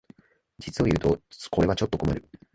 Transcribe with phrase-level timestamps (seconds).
[0.57, 1.21] 実をいうと
[1.51, 2.27] これはちょっと困る